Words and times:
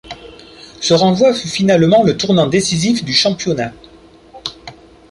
Ce 0.81 0.95
renvoi 0.95 1.31
fut 1.31 1.47
finalement 1.47 2.01
le 2.03 2.17
tournant 2.17 2.47
décisif 2.47 3.03
du 3.05 3.13
championnat. 3.13 3.71